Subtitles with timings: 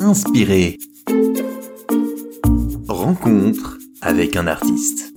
[0.00, 0.78] Inspiré.
[2.88, 5.12] Rencontre avec un artiste.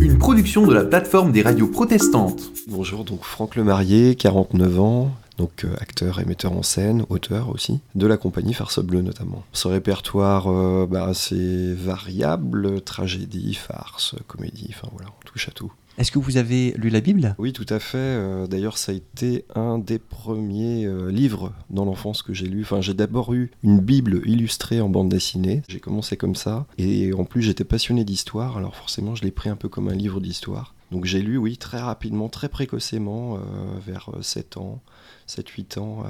[0.00, 2.52] Une production de la plateforme des radios protestantes.
[2.68, 7.80] Bonjour, donc Franck Lemarié, 49 ans, donc euh, acteur et metteur en scène, auteur aussi,
[7.96, 9.42] de la compagnie Farce Bleue notamment.
[9.52, 15.72] Ce répertoire euh, bah, assez variable, tragédie, farce, comédie, enfin voilà, on touche à tout.
[15.98, 17.34] Est-ce que vous avez lu la Bible?
[17.38, 17.98] Oui, tout à fait.
[17.98, 22.62] Euh, d'ailleurs, ça a été un des premiers euh, livres dans l'enfance que j'ai lu.
[22.62, 25.62] Enfin, j'ai d'abord eu une Bible illustrée en bande dessinée.
[25.68, 26.66] J'ai commencé comme ça.
[26.78, 28.56] Et en plus, j'étais passionné d'histoire.
[28.56, 30.74] Alors forcément, je l'ai pris un peu comme un livre d'histoire.
[30.90, 33.38] Donc j'ai lu, oui, très rapidement, très précocement, euh,
[33.86, 34.80] vers 7 ans,
[35.26, 36.04] 7-8 ans,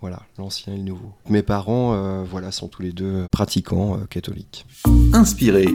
[0.00, 1.12] voilà, l'ancien et le nouveau.
[1.28, 4.64] Mes parents, voilà, sont tous les deux pratiquants catholiques.
[5.12, 5.66] Inspiré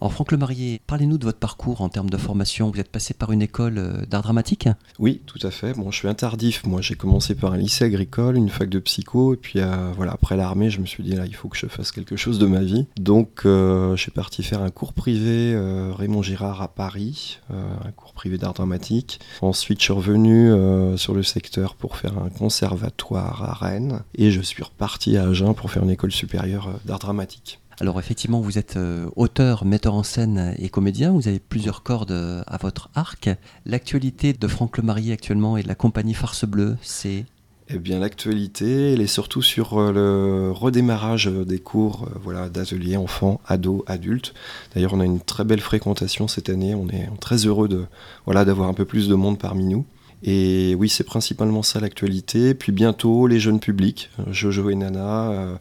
[0.00, 2.70] alors Franck Lemarié, parlez-nous de votre parcours en termes de formation.
[2.70, 5.72] Vous êtes passé par une école euh, d'art dramatique Oui, tout à fait.
[5.74, 6.64] Bon, je suis un tardif.
[6.66, 10.12] Moi, j'ai commencé par un lycée agricole, une fac de psycho, et puis euh, voilà,
[10.12, 12.46] après l'armée, je me suis dit là, il faut que je fasse quelque chose de
[12.46, 12.86] ma vie.
[12.98, 15.54] Donc, euh, je suis parti faire un cours privé
[15.96, 19.20] Raymond Girard à Paris, un cours privé d'art dramatique.
[19.42, 20.52] Ensuite, je suis revenu
[20.96, 25.54] sur le secteur pour faire un conservatoire à Rennes, et je suis reparti à Agen
[25.54, 27.60] pour faire une école supérieure d'art dramatique.
[27.80, 32.12] Alors effectivement, vous êtes euh, auteur, metteur en scène et comédien, vous avez plusieurs cordes
[32.12, 33.30] euh, à votre arc.
[33.66, 37.24] L'actualité de Franck Lemarié actuellement et de la compagnie Farce Bleue, c'est?
[37.68, 43.40] Eh bien, l'actualité, elle est surtout sur euh, le redémarrage des cours voilà, d'ateliers enfants,
[43.46, 44.34] ados, adultes.
[44.74, 46.76] D'ailleurs, on a une très belle fréquentation cette année.
[46.76, 47.86] On est très heureux de,
[48.24, 49.84] voilà, d'avoir un peu plus de monde parmi nous.
[50.22, 52.54] Et oui, c'est principalement ça l'actualité.
[52.54, 55.58] Puis bientôt, les jeunes publics, Jojo et Nana,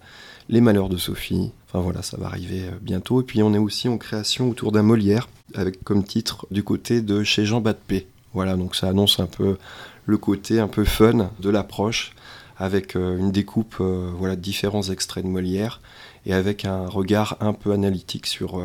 [0.47, 3.21] Les Malheurs de Sophie, Enfin voilà, ça va arriver euh, bientôt.
[3.21, 7.01] Et puis on est aussi en création autour d'un Molière, avec comme titre du côté
[7.01, 8.05] de chez Jean Batpé.
[8.33, 9.57] Voilà, donc ça annonce un peu
[10.05, 12.13] le côté un peu fun de l'approche,
[12.57, 15.81] avec euh, une découpe euh, voilà, de différents extraits de Molière,
[16.27, 18.63] et avec un regard un peu analytique sur,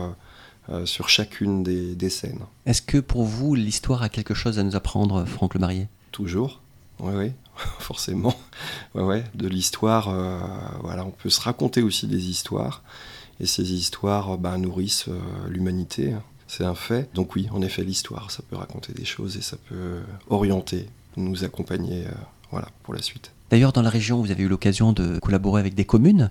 [0.85, 2.39] sur chacune des, des scènes.
[2.67, 6.61] Est-ce que pour vous, l'histoire a quelque chose à nous apprendre, Franck Le Marié Toujours,
[7.01, 7.33] oui, oui.
[7.79, 8.35] forcément.
[8.95, 10.39] Ouais, ouais, de l'histoire, euh,
[10.83, 12.83] voilà, on peut se raconter aussi des histoires.
[13.41, 16.15] Et ces histoires bah, nourrissent euh, l'humanité.
[16.47, 17.09] C'est un fait.
[17.15, 21.45] Donc oui, en effet, l'histoire, ça peut raconter des choses et ça peut orienter, nous
[21.45, 22.11] accompagner euh,
[22.51, 23.33] voilà, pour la suite.
[23.51, 26.31] D'ailleurs, dans la région, vous avez eu l'occasion de collaborer avec des communes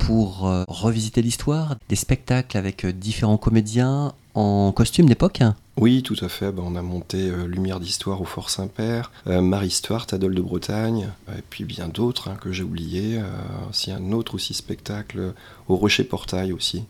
[0.00, 5.40] pour revisiter l'histoire, des spectacles avec différents comédiens en costume d'époque
[5.76, 6.52] oui, tout à fait.
[6.52, 11.08] Ben, on a monté euh, Lumière d'Histoire au Fort Saint-Père, euh, Marie-Histoire, Tadol de Bretagne,
[11.36, 13.18] et puis bien d'autres hein, que j'ai oubliés.
[13.18, 15.34] Euh, a un autre aussi spectacle
[15.68, 16.84] au Rocher Portail aussi,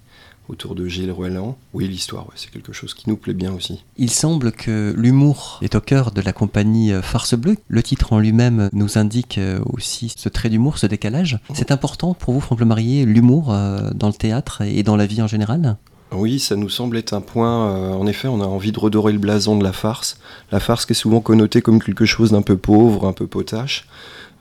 [0.48, 1.56] autour de Gilles Roeland.
[1.72, 3.82] Oui, l'histoire, c'est quelque chose qui nous plaît bien aussi.
[3.96, 7.56] Il semble que l'humour est au cœur de la compagnie Farce Bleue.
[7.68, 11.38] Le titre en lui-même nous indique aussi ce trait d'humour, ce décalage.
[11.54, 15.22] C'est important pour vous, Franck Le Marié, l'humour dans le théâtre et dans la vie
[15.22, 15.78] en général?
[16.16, 17.70] Oui, ça nous semble être un point.
[17.70, 20.18] Euh, en effet, on a envie de redorer le blason de la farce.
[20.52, 23.86] La farce qui est souvent connotée comme quelque chose d'un peu pauvre, un peu potache.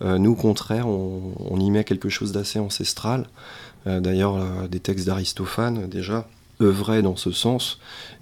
[0.01, 3.27] Euh, nous, au contraire, on, y met quelque chose d'assez ancestral.
[3.87, 4.37] Euh, d'ailleurs,
[4.69, 6.27] des textes d'Aristophane, déjà,
[6.61, 7.79] œuvraient dans ce sens.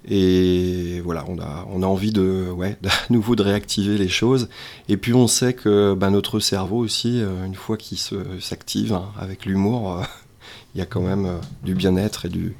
[0.08, 1.38] Et voilà, on
[1.82, 4.48] a, envie de, ouais, à nouveau de réactiver les choses.
[4.88, 7.98] Et puis, on sait que bah, notre cerveau aussi, une fois qu'il
[8.40, 10.02] s'active hein, avec l'humour,
[10.74, 12.56] il y a quand même du bien-être et du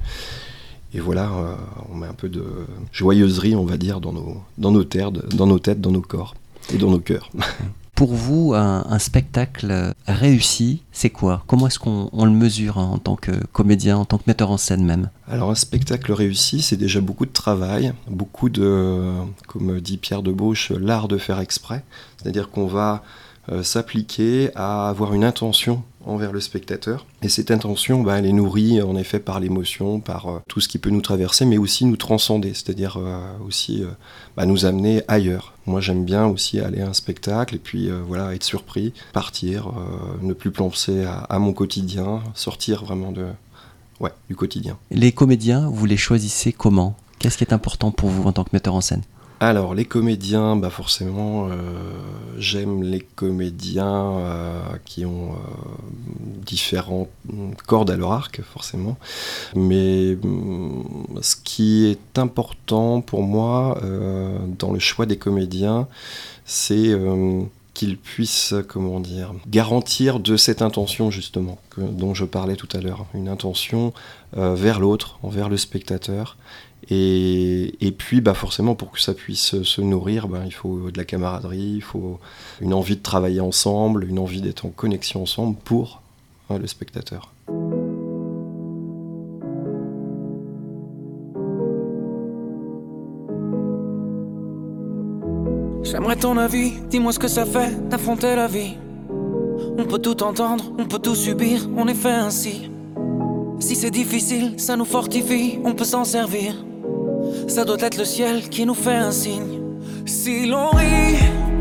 [0.95, 1.55] et voilà, euh,
[1.91, 2.45] on met un peu de
[2.93, 6.35] joyeuserie, on va dire, dans nos, dans nos, terres, dans nos têtes, dans nos corps
[6.73, 7.31] et dans nos cœurs.
[7.95, 11.45] Pour vous, un, spectacle réussi, c'est quoi?
[11.47, 14.85] Comment est-ce qu'on le mesure en tant que comédien, en tant que metteur en scène
[14.85, 15.09] même?
[15.29, 19.13] Alors un spectacle réussi, c'est déjà beaucoup de travail, beaucoup de,
[19.47, 21.85] comme dit Pierre Debauche, l'art de faire exprès.
[22.17, 23.05] C'est-à-dire qu'on va
[23.51, 27.07] euh, s'appliquer à avoir une intention envers le spectateur.
[27.23, 30.69] Et cette intention, bah, elle est nourrie en effet par l'émotion, par euh, tout ce
[30.69, 33.85] qui peut nous traverser, mais aussi nous transcender, c'est-à-dire euh, aussi
[34.37, 35.55] bah, nous amener ailleurs.
[35.67, 39.73] Moi j'aime bien aussi aller à un spectacle et puis voilà être surpris, partir,
[40.21, 43.27] ne plus penser à, à, mon quotidien, sortir vraiment de,
[44.01, 44.77] ouais, du quotidien.
[44.91, 46.97] Les comédiens, vous les choisissez comment?
[47.19, 49.03] Qu'est-ce qui est important pour vous en tant que metteur en scène?
[49.49, 51.55] Alors, les comédiens, bah forcément, euh,
[52.39, 55.37] j'aime les comédiens euh, qui ont euh,
[56.47, 57.09] différentes
[57.67, 58.97] cordes à leur arc, forcément.
[59.57, 60.85] Mais mm,
[61.23, 63.81] ce qui est important pour moi
[64.61, 65.89] dans le choix des comédiens,
[66.45, 66.97] c'est
[67.75, 73.07] qu'ils puissent, comment dire, garantir de cette intention justement dont je parlais tout à l'heure,
[73.15, 73.93] une intention
[74.35, 76.37] vers l'autre, envers le spectateur,
[76.91, 81.05] Et, puis, bah, forcément, pour que ça puisse se nourrir, bah, il faut de la
[81.05, 82.19] camaraderie, il faut
[82.61, 86.03] une envie de travailler ensemble, une envie d'être en connexion ensemble pour
[86.51, 87.33] hein, le spectateur.
[95.85, 98.77] J'aimerais ton avis, dis-moi ce que ça fait d'affronter la vie.
[99.79, 102.71] On peut tout entendre, on peut tout subir, on est fait ainsi.
[103.61, 106.57] Si c'est difficile, ça nous fortifie, on peut s'en servir.
[107.55, 109.61] Ça doit être le ciel qui nous fait un signe.
[110.07, 111.19] Si l'on rit,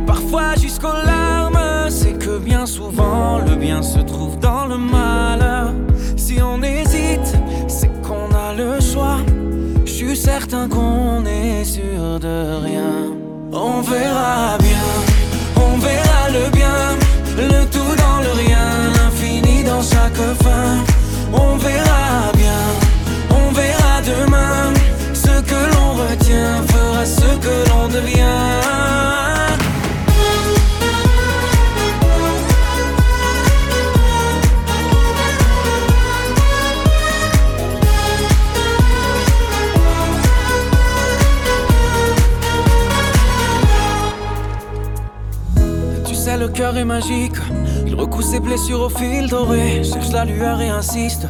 [0.07, 5.73] parfois jusqu'aux larmes, c'est que bien souvent le bien se trouve dans le mal.
[6.15, 7.35] Si on hésite,
[7.67, 9.17] c'est qu'on a le choix.
[9.83, 12.93] Je suis certain qu'on est sûr de rien.
[13.51, 14.85] On verra bien,
[15.57, 16.95] on verra le bien,
[17.35, 20.77] le tout dans le rien, l'infini dans chaque fin.
[21.33, 21.90] On verra
[46.41, 47.35] le cœur est magique.
[48.01, 49.83] Recoue ses blessures au fil doré.
[49.83, 51.27] Cherche la lueur et insiste.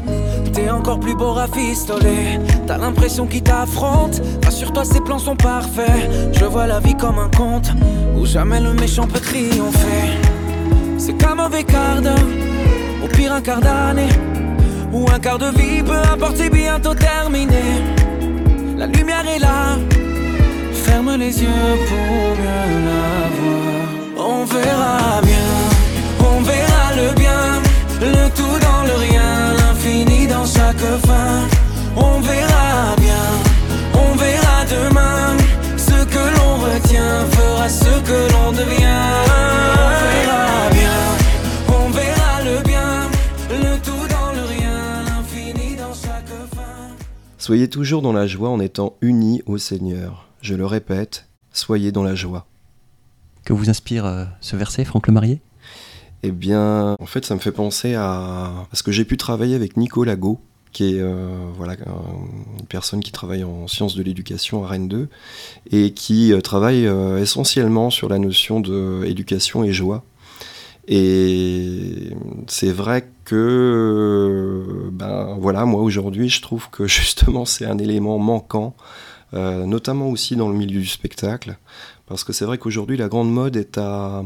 [0.54, 2.40] T'es encore plus beau rafistolé.
[2.66, 4.22] T'as l'impression qu'il t'affronte.
[4.46, 6.32] Rassure-toi, ses plans sont parfaits.
[6.32, 7.74] Je vois la vie comme un conte
[8.18, 10.18] où jamais le méchant peut triompher.
[10.98, 12.30] C'est qu'un mauvais quart d'heure,
[13.04, 14.08] au pire un quart d'année.
[14.94, 17.64] Ou un quart de vie, peu importe, c'est bientôt terminé.
[18.78, 19.78] La lumière est là.
[20.72, 24.30] Ferme les yeux pour mieux la voir.
[24.30, 25.71] On verra bien,
[26.42, 27.62] on verra le bien,
[28.02, 31.48] le tout dans le rien, l'infini dans chaque fin.
[31.96, 33.26] On verra bien,
[33.94, 35.38] on verra demain,
[35.78, 39.12] ce que l'on retient fera ce que l'on devient.
[39.78, 41.00] On verra bien,
[41.68, 43.10] on verra le bien,
[43.50, 46.96] le tout dans le rien, l'infini dans chaque fin.
[47.38, 50.28] Soyez toujours dans la joie en étant unis au Seigneur.
[50.42, 52.48] Je le répète, soyez dans la joie.
[53.46, 55.42] Que vous inspire euh, ce verset, Franck Le Marié
[56.24, 58.52] Eh bien, en fait, ça me fait penser à.
[58.70, 60.40] Parce que j'ai pu travailler avec Nico Lago,
[60.72, 65.10] qui est euh, voilà, une personne qui travaille en sciences de l'éducation à Rennes 2
[65.72, 66.86] et qui euh, travaille
[67.20, 70.04] essentiellement sur la notion d'éducation et joie.
[70.88, 72.12] Et
[72.48, 78.76] c'est vrai que, ben voilà, moi aujourd'hui, je trouve que justement c'est un élément manquant,
[79.34, 81.58] notamment aussi dans le milieu du spectacle,
[82.08, 84.24] parce que c'est vrai qu'aujourd'hui, la grande mode est à.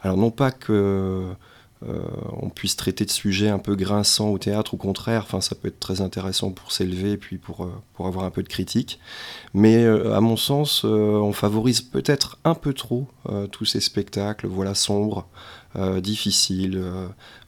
[0.00, 1.34] Alors, non pas que.
[1.86, 2.00] Euh,
[2.32, 5.78] on puisse traiter de sujets un peu grinçants au théâtre, au contraire, ça peut être
[5.78, 7.70] très intéressant pour s'élever et puis pour, euh,
[8.04, 8.98] avoir un peu de critique.
[9.54, 13.06] Mais euh, à mon sens, on favorise peut-être un peu trop
[13.52, 15.28] tous ces spectacles, voilà, sombres,
[15.98, 16.82] difficiles,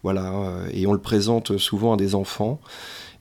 [0.03, 0.33] voilà,
[0.73, 2.61] et on le présente souvent à des enfants.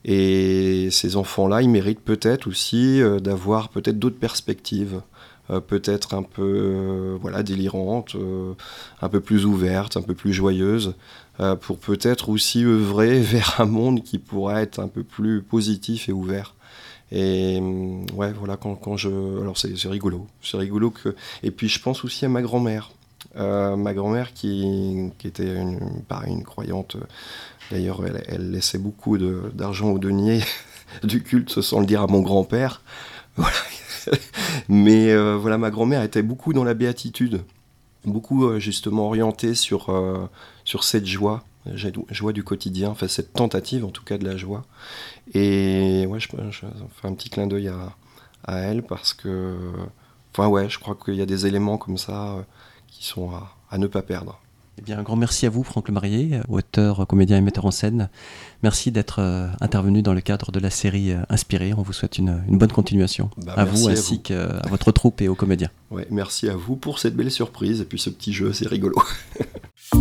[0.04, 5.00] Et ces enfants-là, ils méritent peut-être aussi d'avoir peut-être d'autres perspectives.
[5.50, 8.54] Euh, peut-être un peu euh, voilà, délirante, euh,
[9.02, 10.94] un peu plus ouverte, un peu plus joyeuse,
[11.62, 16.12] pour peut-être aussi œuvrer vers un monde qui pourrait être un peu plus positif et
[16.12, 16.54] ouvert.
[17.12, 17.58] Et
[18.14, 19.08] ouais, voilà, quand, quand je.
[19.40, 20.26] Alors c'est rigolo.
[20.42, 21.16] C'est rigolo que.
[21.42, 22.92] Et puis je pense aussi à ma grand-mère.
[23.34, 26.98] ma grand-mère qui, qui, était une, pareil, une croyante.
[27.70, 30.40] D'ailleurs, elle, elle, laissait beaucoup d'argent au denier
[31.02, 32.82] du culte, sans le dire à mon grand-père.
[33.36, 33.56] Voilà,
[34.68, 37.42] Mais euh, voilà, ma grand-mère était beaucoup dans la béatitude,
[38.04, 40.28] beaucoup euh, justement orientée sur, euh,
[40.64, 44.64] sur cette joie, joie du quotidien, enfin cette tentative en tout cas de la joie.
[45.34, 47.94] Et ouais, je, fais un petit clin d'œil à,
[48.44, 49.56] à, elle parce que,
[50.32, 52.44] enfin ouais, je crois qu'il y a des éléments comme ça
[52.88, 53.30] qui sont
[53.70, 54.40] à ne pas perdre.
[54.78, 57.70] Eh bien, un grand merci à vous, Franck Le Marié, auteur, comédien et metteur en
[57.70, 58.08] scène.
[58.62, 61.74] Merci d'être euh, intervenu dans le cadre de la série euh, Inspiré.
[61.76, 65.34] On vous souhaite une, bonne continuation bah, à vous ainsi qu'à votre troupe et aux
[65.34, 65.70] comédiens.
[65.90, 68.96] Ouais, merci à vous pour cette belle surprise et puis ce petit jeu, c'est rigolo.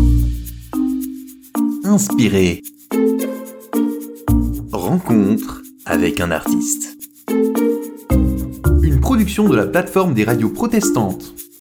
[1.83, 2.61] Inspiré.
[4.71, 6.97] Rencontre avec un artiste.
[8.81, 11.33] Une production de la plateforme des radios protestantes.